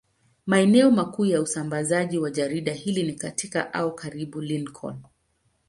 Maeneo 0.45 0.91
makuu 0.91 1.25
ya 1.25 1.41
usambazaji 1.41 2.17
wa 2.19 2.31
jarida 2.31 2.73
hili 2.73 3.03
ni 3.03 3.13
katika 3.13 3.73
au 3.73 3.95
karibu 3.95 4.41
na 4.41 4.47
Lincoln. 4.47 4.99